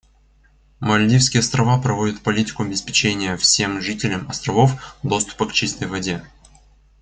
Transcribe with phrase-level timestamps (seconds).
[0.79, 6.23] Мальдивские Острова проводят политику обеспечения всем жителям островов доступа к чистой воде.